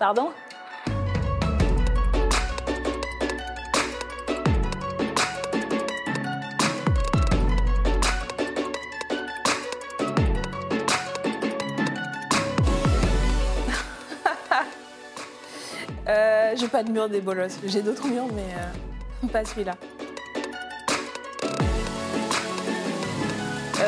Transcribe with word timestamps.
Pardon? 0.00 0.32
Euh, 16.08 16.54
J'ai 16.56 16.66
pas 16.66 16.82
de 16.82 16.90
mur 16.90 17.08
des 17.08 17.20
bolosses. 17.20 17.58
J'ai 17.64 17.82
d'autres 17.82 18.08
murs, 18.08 18.26
mais 18.34 18.48
euh, 19.22 19.28
pas 19.28 19.44
celui-là. 19.44 19.76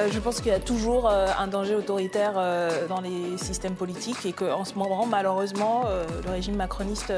Euh, 0.00 0.08
je 0.10 0.18
pense 0.18 0.40
qu'il 0.40 0.50
y 0.50 0.54
a 0.54 0.60
toujours 0.60 1.08
euh, 1.08 1.26
un 1.38 1.46
danger 1.46 1.74
autoritaire 1.74 2.32
euh, 2.36 2.86
dans 2.88 3.00
les 3.00 3.36
systèmes 3.36 3.74
politiques 3.74 4.24
et 4.24 4.32
qu'en 4.32 4.64
ce 4.64 4.74
moment, 4.74 5.04
malheureusement, 5.06 5.84
le 6.24 6.30
régime 6.30 6.56
macroniste 6.56 7.12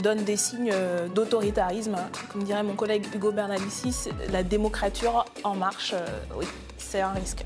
donne 0.00 0.24
des 0.24 0.36
signes 0.36 0.72
d'autoritarisme. 1.14 1.96
Comme 2.32 2.44
dirait 2.44 2.62
mon 2.62 2.74
collègue 2.74 3.04
Hugo 3.14 3.32
Bernalicis, 3.32 4.10
la 4.30 4.42
démocrature 4.42 5.24
en 5.44 5.54
marche, 5.54 5.94
oui, 6.36 6.46
c'est 6.76 7.00
un 7.00 7.12
risque. 7.12 7.44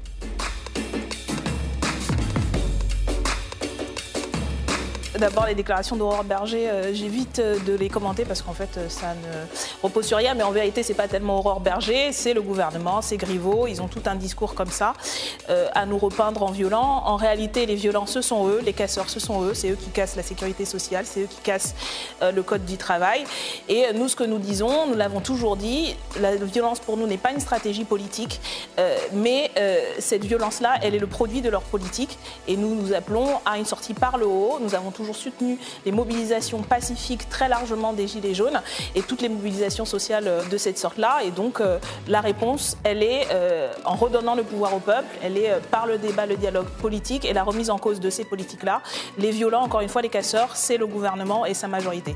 D'abord, 5.18 5.46
les 5.46 5.54
déclarations 5.54 5.94
d'Aurore 5.94 6.24
Berger, 6.24 6.68
euh, 6.68 6.92
j'évite 6.92 7.38
euh, 7.38 7.56
de 7.60 7.74
les 7.74 7.88
commenter 7.88 8.24
parce 8.24 8.42
qu'en 8.42 8.52
fait, 8.52 8.76
euh, 8.76 8.88
ça 8.88 9.14
ne 9.14 9.80
repose 9.80 10.06
sur 10.06 10.16
rien. 10.16 10.34
Mais 10.34 10.42
en 10.42 10.50
vérité, 10.50 10.82
c'est 10.82 10.94
pas 10.94 11.06
tellement 11.06 11.38
Aurore 11.38 11.60
Berger, 11.60 12.10
c'est 12.10 12.34
le 12.34 12.42
gouvernement, 12.42 13.00
c'est 13.00 13.16
Griveaux. 13.16 13.68
Ils 13.68 13.80
ont 13.80 13.86
tout 13.86 14.02
un 14.06 14.16
discours 14.16 14.54
comme 14.54 14.70
ça 14.70 14.94
à 15.74 15.86
nous 15.86 15.98
repeindre 15.98 16.42
en 16.42 16.50
violent. 16.50 17.02
En 17.04 17.16
réalité, 17.16 17.66
les 17.66 17.74
violents, 17.74 18.06
ce 18.06 18.22
sont 18.22 18.48
eux, 18.48 18.60
les 18.64 18.72
casseurs, 18.72 19.08
ce 19.08 19.20
sont 19.20 19.42
eux. 19.42 19.54
C'est 19.54 19.70
eux 19.70 19.76
qui 19.76 19.90
cassent 19.90 20.16
la 20.16 20.22
sécurité 20.22 20.64
sociale, 20.64 21.04
c'est 21.06 21.20
eux 21.20 21.28
qui 21.28 21.40
cassent 21.42 21.74
le 22.22 22.42
code 22.42 22.64
du 22.64 22.76
travail. 22.76 23.24
Et 23.68 23.84
nous, 23.94 24.08
ce 24.08 24.16
que 24.16 24.24
nous 24.24 24.38
disons, 24.38 24.86
nous 24.86 24.96
l'avons 24.96 25.20
toujours 25.20 25.56
dit, 25.56 25.96
la 26.20 26.34
violence 26.36 26.80
pour 26.80 26.96
nous 26.96 27.06
n'est 27.06 27.18
pas 27.18 27.32
une 27.32 27.40
stratégie 27.40 27.84
politique, 27.84 28.40
mais 29.12 29.50
cette 29.98 30.24
violence-là, 30.24 30.76
elle 30.82 30.94
est 30.94 30.98
le 30.98 31.06
produit 31.06 31.42
de 31.42 31.50
leur 31.50 31.62
politique. 31.62 32.18
Et 32.48 32.56
nous 32.56 32.74
nous 32.74 32.92
appelons 32.94 33.28
à 33.44 33.58
une 33.58 33.66
sortie 33.66 33.94
par 33.94 34.16
le 34.16 34.26
haut. 34.26 34.58
Nous 34.60 34.74
avons 34.74 34.90
toujours 35.04 35.16
soutenu 35.16 35.58
les 35.84 35.92
mobilisations 35.92 36.62
pacifiques 36.62 37.28
très 37.28 37.48
largement 37.48 37.92
des 37.92 38.08
Gilets 38.08 38.32
jaunes 38.32 38.62
et 38.94 39.02
toutes 39.02 39.20
les 39.20 39.28
mobilisations 39.28 39.84
sociales 39.84 40.26
euh, 40.26 40.42
de 40.48 40.56
cette 40.56 40.78
sorte-là. 40.78 41.18
Et 41.24 41.30
donc 41.30 41.60
euh, 41.60 41.78
la 42.08 42.22
réponse, 42.22 42.78
elle 42.84 43.02
est 43.02 43.26
euh, 43.30 43.70
en 43.84 43.96
redonnant 43.96 44.34
le 44.34 44.42
pouvoir 44.42 44.74
au 44.74 44.78
peuple, 44.78 45.08
elle 45.22 45.36
est 45.36 45.52
par 45.70 45.86
le 45.86 45.98
débat, 45.98 46.24
le 46.24 46.36
dialogue 46.36 46.68
politique 46.80 47.26
et 47.26 47.34
la 47.34 47.42
remise 47.42 47.68
en 47.68 47.78
cause 47.78 48.00
de 48.00 48.08
ces 48.08 48.24
politiques-là. 48.24 48.80
Les 49.18 49.30
violents, 49.30 49.62
encore 49.62 49.82
une 49.82 49.90
fois, 49.90 50.00
les 50.00 50.08
casseurs, 50.08 50.56
c'est 50.56 50.78
le 50.78 50.86
gouvernement 50.86 51.44
et 51.44 51.52
sa 51.52 51.68
majorité. 51.68 52.14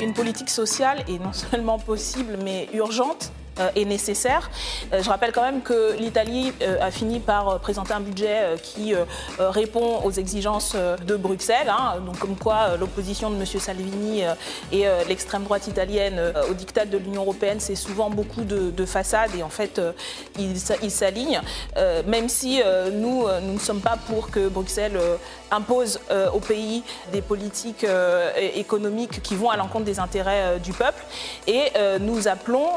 Une 0.00 0.14
politique 0.14 0.50
sociale 0.50 1.04
est 1.08 1.18
non 1.18 1.32
seulement 1.32 1.78
possible, 1.78 2.38
mais 2.42 2.68
urgente 2.72 3.32
est 3.74 3.84
nécessaire. 3.84 4.50
Euh, 4.92 5.02
je 5.02 5.08
rappelle 5.08 5.32
quand 5.32 5.42
même 5.42 5.62
que 5.62 5.92
l'Italie 5.98 6.52
euh, 6.62 6.76
a 6.80 6.90
fini 6.90 7.20
par 7.20 7.60
présenter 7.60 7.92
un 7.92 8.00
budget 8.00 8.56
qui 8.62 8.94
répond 9.38 10.00
aux 10.04 10.10
exigences 10.10 10.74
de 10.74 11.16
Bruxelles, 11.16 11.68
hein. 11.68 12.00
donc 12.04 12.18
comme 12.18 12.36
quoi 12.36 12.76
l'opposition 12.78 13.30
de 13.30 13.36
M. 13.36 13.46
Salvini 13.46 14.22
et 14.72 14.84
l'extrême 15.08 15.44
droite 15.44 15.66
italienne 15.66 16.20
au 16.50 16.54
diktat 16.54 16.86
de 16.86 16.98
l'Union 16.98 17.22
européenne, 17.22 17.60
c'est 17.60 17.74
souvent 17.74 18.10
beaucoup 18.10 18.42
de, 18.42 18.84
façades 18.84 19.34
et 19.36 19.42
en 19.42 19.48
fait 19.48 19.80
ils 20.38 20.90
s'alignent, 20.90 21.40
même 22.06 22.28
si 22.28 22.60
nous, 22.92 23.26
nous 23.42 23.52
ne 23.54 23.58
sommes 23.58 23.80
pas 23.80 23.98
pour 24.08 24.30
que 24.30 24.48
Bruxelles 24.48 24.98
impose 25.50 26.00
au 26.32 26.40
pays 26.40 26.82
des 27.12 27.22
politiques 27.22 27.86
économiques 28.54 29.22
qui 29.22 29.36
vont 29.36 29.50
à 29.50 29.56
l'encontre 29.56 29.84
des 29.84 30.00
intérêts 30.00 30.58
du 30.58 30.72
peuple 30.72 31.02
et 31.46 31.72
nous 32.00 32.28
appelons 32.28 32.68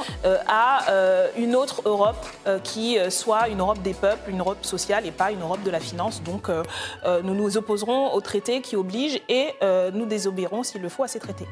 à 0.48 0.67
euh, 0.90 1.28
une 1.38 1.56
autre 1.56 1.82
Europe 1.86 2.26
euh, 2.46 2.60
qui 2.60 2.98
euh, 2.98 3.10
soit 3.10 3.48
une 3.50 3.60
Europe 3.60 3.82
des 3.82 3.94
peuples, 3.94 4.30
une 4.30 4.40
Europe 4.40 4.66
sociale 4.66 5.06
et 5.06 5.12
pas 5.12 5.32
une 5.32 5.42
Europe 5.42 5.64
de 5.64 5.72
la 5.72 5.80
finance. 5.80 6.22
Donc 6.24 6.50
nous 7.24 7.36
nous 7.36 7.58
opposerons 7.58 8.14
aux 8.14 8.22
traités 8.22 8.62
qui 8.62 8.76
obligent 8.76 9.22
et 9.30 9.54
nous 9.94 10.06
désobéirons 10.06 10.64
s'il 10.64 10.82
le 10.82 10.90
faut 10.90 11.04
à 11.04 11.08
ces 11.08 11.20
traités. 11.20 11.48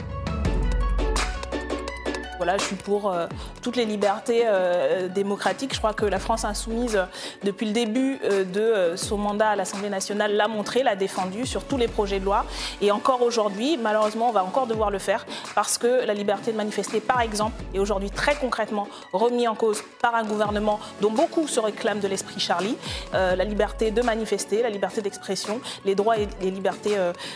Voilà, 2.38 2.58
je 2.58 2.64
suis 2.64 2.76
pour 2.76 3.12
euh, 3.12 3.28
toutes 3.62 3.78
les 3.78 3.86
libertés 3.86 4.44
euh, 4.46 5.08
démocratiques. 5.08 5.74
Je 5.74 5.80
crois 5.80 5.94
que 5.94 6.06
la 6.06 6.20
France 6.20 6.44
insoumise, 6.44 7.00
depuis 7.44 7.66
le 7.66 7.72
début 7.72 8.20
euh, 8.24 8.44
de 8.44 8.98
son 8.98 9.18
mandat 9.18 9.52
à 9.52 9.56
l'Assemblée 9.56 9.90
nationale, 9.90 10.36
l'a 10.36 10.50
montré, 10.50 10.84
l'a 10.84 10.98
défendu 10.98 11.46
sur 11.46 11.64
tous 11.64 11.78
les 11.78 11.88
projets 11.88 12.20
de 12.20 12.26
loi. 12.26 12.46
Et 12.82 12.92
encore 12.92 13.22
aujourd'hui, 13.22 13.78
malheureusement, 13.78 14.30
on 14.30 14.32
va 14.34 14.44
encore 14.44 14.68
devoir 14.68 14.92
le 14.92 15.00
faire 15.00 15.26
parce 15.56 15.78
que 15.78 16.06
la 16.06 16.14
liberté 16.14 16.52
de 16.52 16.58
manifester, 16.58 17.00
par 17.00 17.22
exemple, 17.22 17.56
est 17.74 17.80
aujourd'hui 17.80 18.12
très 18.12 18.36
concrètement 18.36 18.90
remis 19.14 19.48
en 19.48 19.56
cause 19.56 19.82
par 20.02 20.14
un 20.16 20.26
gouvernement 20.26 20.80
dont 21.00 21.12
beaucoup 21.12 21.48
se 21.48 21.62
réclament 21.62 22.02
de 22.02 22.08
l'esprit 22.08 22.40
Charlie. 22.40 22.76
la 23.14 23.44
liberté 23.44 23.92
de 23.92 24.02
manifester, 24.02 24.62
la 24.62 24.70
liberté 24.70 25.02
d'expression, 25.02 25.62
les 25.86 25.96
droits 25.96 26.18
et 26.18 26.28
les 26.42 26.52
libertés 26.52 26.96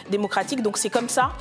démocratiques. 0.09 0.61
Donc 0.61 0.77
c'est 0.77 0.89
comme 0.89 1.09
ça 1.09 1.31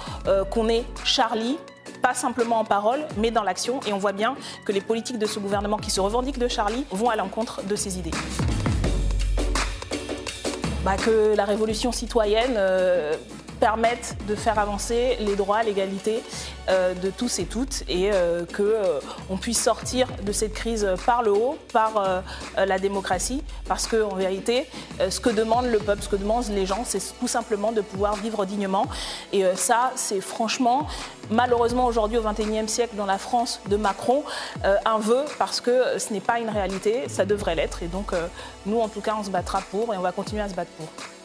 qu'on 0.51 0.69
est 0.69 0.85
Charlie 1.05 1.59
pas 2.03 2.15
simplement 2.15 2.59
en 2.59 2.65
parole, 2.65 3.01
mais 3.17 3.31
dans 3.31 3.43
l'action. 3.43 3.81
Et 3.87 3.93
on 3.93 3.99
voit 3.99 4.13
bien 4.13 4.37
que 4.65 4.73
les 4.73 4.81
politiques 4.81 5.19
de 5.19 5.27
ce 5.27 5.39
gouvernement 5.39 5.77
qui 5.77 5.91
se 5.91 6.01
revendiquent 6.01 6.39
de 6.39 6.49
Charlie 6.49 6.85
vont 6.91 7.11
à 7.11 7.17
l'encontre 7.17 7.63
de 7.65 7.77
ces 7.77 7.99
idées. 7.99 8.13
Bah, 10.85 10.97
que 10.97 11.35
la 11.37 11.45
révolution 11.45 11.91
citoyenne 11.91 12.55
euh, 12.57 13.15
permette 13.59 14.17
de 14.27 14.35
faire 14.35 14.59
avancer 14.59 15.17
les 15.21 15.37
droits, 15.37 15.63
l'égalité 15.63 16.23
euh, 16.69 16.95
de 16.95 17.11
tous 17.11 17.39
et 17.39 17.45
toutes 17.45 17.83
et 17.89 18.11
euh, 18.13 18.45
qu'on 18.45 18.63
euh, 18.63 19.37
puisse 19.41 19.63
sortir 19.63 20.07
de 20.23 20.33
cette 20.33 20.53
crise 20.53 20.87
par 21.07 21.23
le 21.23 21.33
haut, 21.33 21.57
par 21.73 22.23
la 22.57 22.79
démocratie, 22.79 23.43
parce 23.67 23.87
qu'en 23.87 24.15
vérité, 24.15 24.67
ce 25.09 25.21
que 25.21 25.31
demande 25.31 25.67
le 25.67 25.79
peuple, 25.79 26.03
ce 26.03 26.09
que 26.09 26.17
demandent 26.17 26.49
les 26.51 26.67
gens, 26.67 26.83
c'est 26.85 27.01
tout 27.19 27.29
simplement 27.29 27.73
de 27.73 27.81
pouvoir 27.81 28.17
vivre 28.17 28.45
dignement. 28.45 28.87
Et 29.33 29.45
ça, 29.55 29.93
c'est 29.97 30.21
franchement, 30.21 30.87
malheureusement 31.31 31.87
aujourd'hui 31.87 32.19
au 32.19 32.23
XXIe 32.23 32.69
siècle, 32.69 32.97
dans 32.97 33.07
la 33.07 33.19
France 33.19 33.61
de 33.69 33.77
Macron, 33.77 34.25
un 34.65 34.99
vœu, 34.99 35.25
parce 35.39 35.61
que 35.61 35.99
ce 35.99 36.13
n'est 36.13 36.21
pas 36.21 36.41
une 36.41 36.49
réalité, 36.49 37.09
ça 37.09 37.25
devrait 37.25 37.55
l'être. 37.55 37.83
Et 37.83 37.89
donc, 37.89 38.13
nous, 38.67 38.81
en 38.81 38.89
tout 38.89 39.01
cas, 39.01 39.17
on 39.19 39.25
se 39.25 39.31
battra 39.31 39.63
pour 39.71 39.95
et 39.95 39.97
on 39.97 40.03
va 40.03 40.13
continuer 40.13 40.43
à 40.43 40.49
se 40.49 40.55
battre 40.55 40.68
pour. 40.77 41.18